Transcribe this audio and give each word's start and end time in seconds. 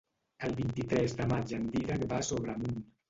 El 0.47 0.53
vint-i-tres 0.59 1.13
de 1.19 1.27
maig 1.33 1.53
en 1.59 1.67
Dídac 1.77 2.07
va 2.15 2.19
a 2.23 2.27
Sobremunt. 2.31 2.81